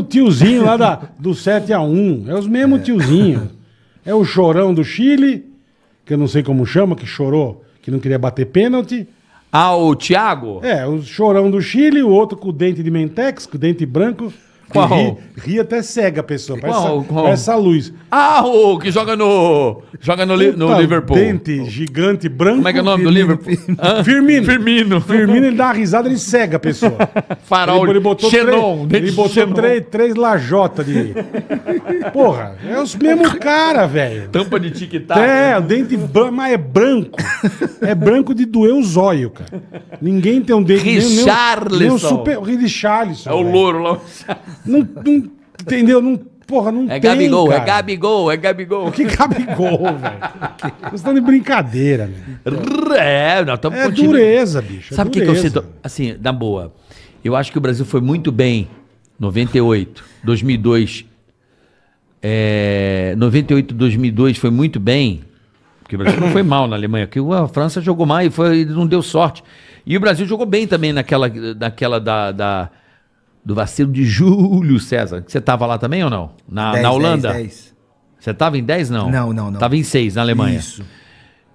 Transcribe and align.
tiozinhos 0.00 0.64
lá 0.64 0.76
da, 0.76 0.94
do 1.18 1.30
7x1. 1.30 2.28
É 2.28 2.34
os 2.34 2.46
mesmos 2.46 2.84
tiozinhos. 2.84 3.48
É 4.04 4.12
o 4.12 4.24
chorão 4.24 4.74
do 4.74 4.82
Chile, 4.82 5.46
que 6.04 6.12
eu 6.12 6.18
não 6.18 6.26
sei 6.26 6.42
como 6.42 6.66
chama, 6.66 6.96
que 6.96 7.06
chorou, 7.06 7.64
que 7.80 7.88
não 7.88 8.00
queria 8.00 8.18
bater 8.18 8.46
pênalti. 8.46 9.06
Ah, 9.52 9.76
o 9.76 9.94
Thiago? 9.94 10.60
É, 10.64 10.84
o 10.84 11.00
chorão 11.02 11.48
do 11.48 11.62
Chile, 11.62 12.02
o 12.02 12.08
outro 12.08 12.36
com 12.36 12.48
o 12.48 12.52
dente 12.52 12.82
de 12.82 12.90
mentex, 12.90 13.46
com 13.46 13.56
o 13.56 13.60
dente 13.60 13.86
branco. 13.86 14.32
Qual? 14.72 14.88
Ri, 14.88 15.16
ri 15.52 15.60
até 15.60 15.82
cega 15.82 16.20
a 16.20 16.24
pessoa. 16.24 16.58
Parece, 16.58 16.78
Qual? 16.80 16.98
essa, 16.98 17.06
Qual? 17.08 17.24
parece 17.24 17.42
essa 17.42 17.56
luz. 17.56 17.92
Ah, 18.10 18.42
o 18.46 18.78
que 18.78 18.90
joga 18.90 19.16
no. 19.16 19.82
Joga 20.00 20.26
no, 20.26 20.34
Li- 20.34 20.52
no 20.52 20.66
Puta, 20.68 20.80
Liverpool. 20.80 21.16
Dente 21.16 21.64
gigante 21.70 22.28
branco. 22.28 22.56
Como 22.56 22.68
é 22.68 22.72
que 22.72 22.78
é 22.78 22.82
o 22.82 22.84
nome 22.84 23.04
do 23.04 23.10
Liverpool? 23.10 23.54
Firmino. 24.04 24.44
Firmino. 24.44 25.00
Firmino, 25.00 25.46
ele 25.46 25.56
dá 25.56 25.66
uma 25.66 25.72
risada, 25.74 26.08
ele 26.08 26.18
cega 26.18 26.56
a 26.56 26.60
pessoa. 26.60 26.96
Farol. 27.44 27.82
Ele, 27.84 27.92
ele 27.92 28.00
botou, 28.00 28.28
Xenon, 28.28 28.86
três, 28.88 29.02
ele 29.04 29.12
botou 29.12 29.32
Xenon. 29.32 29.52
três, 29.54 29.84
três 29.90 30.14
lajotas 30.16 30.84
de... 30.86 31.14
Porra, 32.12 32.56
é 32.68 32.80
os 32.80 32.94
mesmos 32.96 33.32
cara, 33.34 33.86
velho. 33.86 34.28
Tampa 34.30 34.58
de 34.58 34.70
tic-tac. 34.70 35.20
É, 35.20 35.56
o 35.58 35.62
dente 35.62 35.96
branco, 35.96 36.32
mas 36.32 36.52
é 36.52 36.56
branco. 36.56 37.18
É 37.80 37.94
branco 37.94 38.34
de 38.34 38.44
doer 38.44 38.74
o 38.74 38.82
zóio, 38.82 39.30
cara. 39.30 39.62
Ninguém 40.00 40.40
tem 40.42 40.54
um 40.54 40.62
dente... 40.62 40.84
nem- 40.84 40.94
nem 40.98 41.04
o- 41.06 41.08
Richarlison. 41.10 41.78
Nem 41.78 41.90
o 41.90 41.98
super... 41.98 42.38
Richarlison. 42.40 43.30
É 43.30 43.34
o 43.34 43.40
louro 43.42 43.82
lá. 43.82 43.98
Não, 44.64 44.80
não, 45.04 45.30
entendeu? 45.60 46.00
Não, 46.00 46.16
porra, 46.46 46.70
não 46.72 46.84
É 46.90 46.98
tem, 47.00 47.10
Gabigol, 47.10 47.46
é 47.52 47.54
cara. 47.56 47.64
Gabigol, 47.64 48.30
é 48.32 48.36
Gabigol. 48.36 48.92
Que 48.92 49.04
Gabigol, 49.04 49.78
velho. 49.96 50.18
Vocês 50.82 50.94
estão 50.94 51.14
de 51.14 51.20
brincadeira, 51.20 52.06
velho. 52.44 52.94
É, 52.94 53.44
nós 53.44 53.56
estamos 53.56 53.78
É 53.78 53.88
dureza, 53.90 54.60
bicho. 54.62 54.92
é 54.92 54.96
Sabe 54.96 55.08
o 55.08 55.12
que, 55.12 55.20
que 55.20 55.28
eu 55.28 55.36
sinto? 55.36 55.64
Assim, 55.82 56.16
na 56.20 56.32
boa. 56.32 56.72
Eu 57.24 57.36
acho 57.36 57.50
que 57.52 57.58
o 57.58 57.60
Brasil 57.60 57.84
foi 57.84 58.00
muito 58.00 58.30
bem. 58.32 58.68
98, 59.18 60.02
2002. 60.24 61.04
É, 62.20 63.14
98, 63.16 63.74
2002 63.74 64.36
foi 64.38 64.50
muito 64.50 64.78
bem. 64.78 65.22
Porque 65.82 65.96
o 65.96 65.98
Brasil 65.98 66.20
não 66.20 66.30
foi 66.30 66.42
mal 66.42 66.66
na 66.66 66.76
Alemanha. 66.76 67.06
Porque 67.06 67.20
a 67.34 67.48
França 67.48 67.80
jogou 67.80 68.06
mal 68.06 68.22
e 68.22 68.30
foi, 68.30 68.64
não 68.64 68.86
deu 68.86 69.02
sorte. 69.02 69.42
E 69.84 69.96
o 69.96 70.00
Brasil 70.00 70.26
jogou 70.26 70.46
bem 70.46 70.66
também 70.66 70.92
naquela, 70.92 71.28
naquela 71.58 72.00
da, 72.00 72.30
da- 72.32 72.70
do 73.44 73.54
vacilo 73.54 73.90
de 73.92 74.04
Júlio 74.04 74.78
César. 74.78 75.24
Você 75.26 75.38
estava 75.38 75.66
lá 75.66 75.78
também 75.78 76.02
ou 76.04 76.10
não? 76.10 76.30
Na, 76.48 76.72
10, 76.72 76.82
na 76.82 76.90
Holanda? 76.92 77.32
10, 77.32 77.42
10. 77.46 77.74
Você 78.18 78.30
estava 78.30 78.56
em 78.56 78.62
10, 78.62 78.90
não? 78.90 79.10
Não, 79.10 79.32
não, 79.32 79.46
não. 79.46 79.54
Estava 79.54 79.76
em 79.76 79.82
6 79.82 80.14
na 80.14 80.22
Alemanha 80.22 80.58
Isso. 80.58 80.84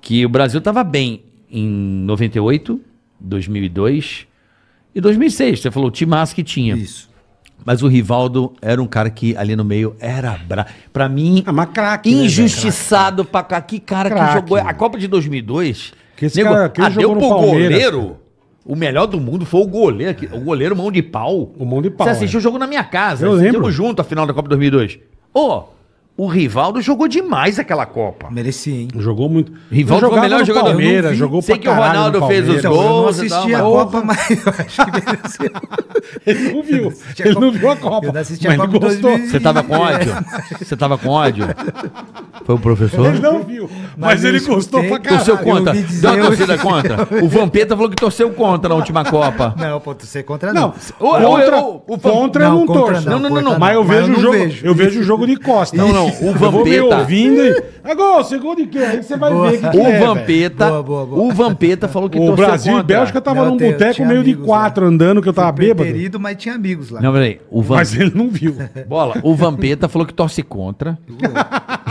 que 0.00 0.24
o 0.26 0.28
Brasil 0.28 0.58
estava 0.58 0.84
bem 0.84 1.24
em 1.50 1.66
98, 1.66 2.78
2002 3.18 4.26
e 4.94 5.00
2006. 5.00 5.60
Você 5.60 5.70
falou 5.70 5.88
o 5.88 5.92
time 5.92 6.12
que 6.34 6.42
tinha. 6.42 6.74
Isso. 6.76 7.08
Mas 7.64 7.82
o 7.82 7.88
Rivaldo 7.88 8.52
era 8.60 8.82
um 8.82 8.86
cara 8.86 9.10
que 9.10 9.36
ali 9.36 9.54
no 9.54 9.64
meio 9.64 9.94
era 10.00 10.32
bra... 10.36 10.66
Pra 10.92 11.08
mim, 11.08 11.42
Ah, 11.46 11.66
craque, 11.66 12.14
né, 12.14 12.24
injustiçado 12.24 13.24
pra 13.24 13.42
cá. 13.42 13.60
Que 13.60 13.78
cara 13.78 14.08
que 14.08 14.16
Craque, 14.16 14.34
jogou. 14.34 14.58
A 14.58 14.64
né? 14.64 14.72
Copa 14.74 14.98
de 14.98 15.06
2002. 15.06 15.92
Que 16.16 16.26
esse 16.26 16.42
cara- 16.42 16.68
que 16.68 16.80
ah, 16.80 16.88
deu 16.88 17.02
jogou 17.10 17.14
no 17.16 17.20
pro 17.20 17.46
goleiro. 17.46 18.18
O 18.64 18.76
melhor 18.76 19.06
do 19.06 19.18
mundo 19.20 19.44
foi 19.46 19.60
o 19.62 19.66
goleiro. 19.66 20.14
que- 20.14 20.26
O 20.26 20.40
goleiro 20.40 20.76
mão 20.76 20.92
de 20.92 21.02
pau. 21.02 21.50
O 21.58 21.64
mão 21.64 21.80
de 21.82 21.90
pau, 21.90 22.06
Você 22.06 22.12
assistiu 22.12 22.38
é. 22.38 22.40
o 22.40 22.42
jogo 22.42 22.58
na 22.58 22.66
minha 22.66 22.84
casa. 22.84 23.26
Eu 23.26 23.32
lembro. 23.32 23.70
junto 23.70 24.00
a 24.00 24.04
final 24.04 24.26
da 24.26 24.34
Copa 24.34 24.48
2002. 24.48 24.98
Ô, 25.32 25.62
o 26.16 26.26
Rivaldo 26.26 26.82
jogou 26.82 27.08
demais 27.08 27.58
aquela 27.58 27.86
Copa. 27.86 28.30
Merecia, 28.30 28.74
hein? 28.74 28.88
Jogou 28.98 29.28
muito. 29.30 29.52
Rivaldo 29.70 30.04
Ele 30.06 30.10
foi 30.10 30.18
o 30.18 30.22
melhor 30.22 30.44
jogador. 30.44 30.68
Palmeiras, 30.70 31.16
jogou 31.16 31.40
Sei 31.40 31.56
que 31.56 31.68
o 31.68 31.72
Ronaldo 31.72 32.26
fez 32.26 32.46
os 32.48 32.60
Palmeiras. 32.60 32.64
Então, 32.64 32.72
eu 32.74 32.82
não 32.82 32.88
gols 33.02 33.08
assisti 33.18 33.30
tal, 33.30 33.44
a 33.44 33.50
mas- 33.50 33.62
Copa, 33.62 34.04
mas 34.04 34.30
eu 34.30 34.52
acho 34.58 34.84
que 34.84 35.10
mereceu. 35.10 35.50
Ele 36.26 36.52
não 36.52 36.62
viu. 36.62 36.92
Ele 37.18 37.34
não 37.40 37.52
viu 37.52 37.70
a 37.70 37.76
Copa. 37.76 38.06
Eu 38.08 38.12
não 38.12 38.20
assisti 38.20 38.46
mas 38.46 38.60
a 38.60 38.62
ele 38.64 38.72
Copa 38.72 38.86
gostou. 38.86 39.10
2000. 39.10 39.30
Você 39.30 39.40
tava 39.40 39.62
com 39.62 39.74
ódio? 39.78 40.12
Você 40.58 40.76
tava 40.76 40.98
com 40.98 41.08
ódio? 41.08 41.46
Foi 42.50 42.54
o 42.56 42.58
professor? 42.58 43.06
Ele 43.06 43.20
não 43.20 43.42
viu. 43.44 43.70
Mas, 43.96 44.14
Mas 44.14 44.24
eu 44.24 44.30
ele 44.30 44.40
gostou 44.40 44.82
pra 44.82 44.98
Torceu 44.98 45.36
caralho. 45.36 45.54
contra? 45.56 45.72
ouvi 45.72 45.82
dizer, 45.86 46.00
Deu 46.00 46.10
uma 46.10 46.18
eu- 46.18 46.26
torcida 46.26 46.58
contra? 46.58 47.08
O 47.22 47.28
Vampeta 47.28 47.76
falou 47.76 47.90
que 47.90 47.96
torceu 47.96 48.30
contra 48.30 48.68
na 48.68 48.74
última 48.74 49.04
Copa. 49.04 49.54
Não, 49.58 49.80
pô, 49.80 49.94
você 49.98 50.22
contra 50.22 50.52
Não, 50.52 50.74
não. 51.00 51.08
Ô, 51.08 51.12
contra, 51.20 51.58
ô, 51.60 51.82
o- 51.86 51.98
contra 51.98 52.44
eu 52.44 52.48
Não, 52.50 52.58
não 52.60 52.66
contra 52.66 52.82
torço. 52.94 53.06
não, 53.08 53.12
Não, 53.12 53.20
não, 53.22 53.28
contra 53.36 53.50
não, 53.52 53.58
Mas 53.58 53.74
eu 53.74 53.84
Mas 53.84 53.96
vejo 53.96 54.00
eu 54.00 54.06
o 54.06 54.12
não 54.12 54.20
jogo. 54.20 54.32
vejo. 54.38 54.66
Eu 54.66 54.74
vejo 54.74 55.00
o 55.00 55.02
jogo 55.02 55.26
de 55.26 55.36
costa. 55.36 55.76
Não, 55.76 55.92
não, 55.92 56.06
o 56.06 56.10
Eu 56.10 56.34
vou 56.34 56.64
me 56.64 56.76
Vampeta- 56.78 56.98
ouvindo 56.98 57.40
e. 57.44 57.62
É 57.84 57.94
de? 58.66 58.78
Aí 58.78 59.02
você 59.02 59.16
vai 59.16 59.30
Boa. 59.32 59.50
ver 59.50 59.58
que, 59.60 59.68
que 59.70 59.76
O 59.78 59.86
é. 59.86 59.98
Vampeta, 60.00 60.66
Boa, 60.68 60.82
boa, 60.82 61.06
boa. 61.06 61.22
o 61.22 61.30
Vampeta 61.32 61.88
falou 61.88 62.10
que 62.10 62.18
O 62.18 62.26
torceu 62.26 62.36
Brasil 62.46 62.72
e 62.72 62.76
contra. 62.76 62.96
Bélgica 62.96 63.20
tava 63.20 63.44
Não, 63.44 63.50
num 63.52 63.56
boteco 63.56 64.04
meio 64.04 64.22
de 64.24 64.34
quatro 64.34 64.84
andando 64.86 65.22
que 65.22 65.28
eu 65.28 65.32
tava 65.32 65.52
bêbado. 65.52 65.88
Mas 66.20 66.36
tinha 66.36 66.54
amigos 66.54 66.90
lá. 66.90 67.00
Não, 67.00 67.12
peraí. 67.12 67.40
O 67.50 67.62
Mas 67.62 67.90
Vampeta, 67.92 68.02
ele 68.10 68.12
não 68.18 68.28
viu. 68.28 68.56
bola, 68.88 69.18
o 69.22 69.34
Vampeta 69.34 69.88
falou 69.88 70.06
que 70.06 70.12
torce 70.14 70.42
contra. 70.42 70.98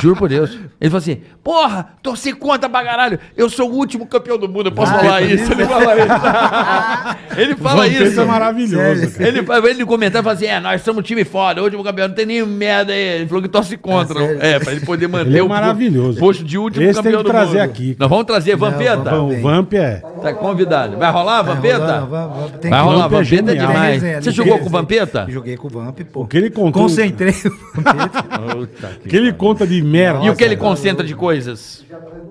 Juro 0.00 0.16
por 0.16 0.28
Deus. 0.28 0.50
Ele 0.80 0.90
falou 0.90 0.98
assim: 0.98 1.20
Porra, 1.42 1.88
torci 2.02 2.32
contra 2.32 2.68
pra 2.68 2.84
caralho. 2.84 3.18
Eu 3.36 3.48
sou 3.48 3.70
o 3.70 3.74
último 3.74 4.06
campeão 4.06 4.38
do 4.38 4.48
mundo, 4.48 4.66
eu 4.68 4.72
posso 4.72 4.92
falar 4.92 5.22
isso. 5.22 5.52
Ele 5.52 5.64
fala 5.64 5.94
isso. 5.96 7.38
ele 7.40 7.56
fala 7.56 7.82
Vampeta 7.88 8.04
isso. 8.04 8.20
é 8.20 8.24
maravilhoso. 8.24 9.08
Sério? 9.10 9.44
cara. 9.44 9.58
Ele, 9.68 9.68
ele 9.70 9.84
comentário 9.86 10.24
fala 10.24 10.34
assim: 10.36 10.46
é, 10.46 10.60
nós 10.60 10.82
somos 10.82 11.00
um 11.00 11.02
time 11.02 11.24
foda, 11.24 11.62
último 11.62 11.82
campeão, 11.84 12.08
não 12.08 12.14
tem 12.14 12.26
nenhum 12.26 12.46
merda 12.46 12.92
aí. 12.92 12.98
Ele 13.20 13.26
falou 13.26 13.42
que 13.42 13.48
torce 13.48 13.76
contra. 13.76 14.20
É? 14.22 14.52
É, 14.52 14.58
pra 14.58 14.72
ele 14.72 14.84
poder 14.84 15.06
manter 15.08 15.28
Ele 15.30 15.38
é 15.38 15.42
o 15.42 15.48
maravilhoso. 15.48 16.18
posto 16.18 16.44
de 16.44 16.58
último 16.58 16.84
Esse 16.84 16.94
tem 16.94 17.12
campeão 17.12 17.20
que 17.22 17.24
do 17.28 17.30
trazer 17.30 17.58
mundo. 17.60 17.70
aqui. 17.70 17.96
Nós 17.98 18.08
vamos 18.10 18.24
trazer 18.24 18.56
Vampeta. 18.56 18.96
vamos. 19.10 19.38
O 19.38 19.42
Vamp 19.42 19.72
é. 19.74 20.02
Tá 20.22 20.32
convidado. 20.34 20.96
Vai 20.96 21.10
rolar, 21.12 21.42
Vampeta? 21.42 22.00
vai- 22.06 22.50
que- 22.60 22.68
rolar, 22.68 23.08
Vamp 23.08 23.10
Vampeta 23.12 23.22
é 23.22 23.24
genial. 23.24 23.66
demais. 23.68 24.02
resenha, 24.02 24.22
Você 24.22 24.30
jogou 24.32 24.54
que- 24.54 24.60
com 24.60 24.66
o 24.66 24.70
Vampeta? 24.72 25.26
Joguei 25.28 25.56
com 25.56 25.66
o 25.66 25.70
Vamp, 25.70 26.00
pô. 26.12 26.22
O 26.22 26.26
que 26.26 26.36
ele 26.36 26.50
contou. 26.50 26.82
Concentrei 26.82 27.32
o 27.32 27.80
Vampeta 27.80 28.24
O 29.04 29.08
que 29.08 29.16
ele 29.16 29.32
conta 29.32 29.66
de 29.66 29.80
merda. 29.82 30.24
E 30.24 30.30
o 30.30 30.36
que 30.36 30.44
ele 30.44 30.56
concentra 30.56 31.04
de 31.06 31.14
coisas? 31.14 31.84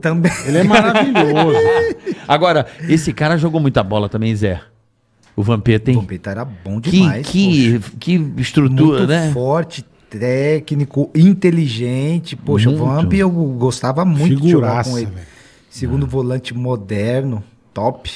também. 0.00 0.30
Ele 0.46 0.58
é 0.58 0.62
maravilhoso. 0.64 1.56
Agora, 2.28 2.66
esse 2.88 3.12
cara 3.12 3.36
jogou 3.38 3.60
muita 3.60 3.82
bola 3.82 4.08
também, 4.08 4.34
Zé. 4.36 4.60
O 5.36 5.42
Vampeta, 5.42 5.90
O 5.90 5.94
hein? 5.94 6.00
Vampeta 6.00 6.30
era 6.30 6.44
bom 6.44 6.80
Que, 6.80 6.90
demais. 6.90 7.26
que, 7.26 7.80
que 7.98 8.14
estrutura, 8.36 8.98
muito 8.98 9.06
né? 9.06 9.30
forte, 9.32 9.84
técnico, 10.10 11.10
inteligente. 11.14 12.36
Poxa, 12.36 12.68
Muito. 12.68 12.82
o 12.82 12.86
Vamp 12.86 13.12
eu 13.14 13.30
gostava 13.30 14.04
muito 14.04 14.40
de 14.40 14.50
jogar 14.50 14.68
Figuraça, 14.84 14.90
com 14.90 14.98
ele. 14.98 15.06
velho. 15.06 15.26
Segundo 15.70 16.06
volante 16.06 16.54
moderno, 16.54 17.42
top. 17.74 18.06